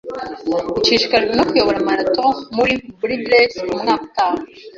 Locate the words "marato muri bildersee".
1.89-3.67